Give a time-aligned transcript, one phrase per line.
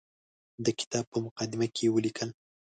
[0.65, 2.29] د کتاب په مقدمه کې یې ولیکل.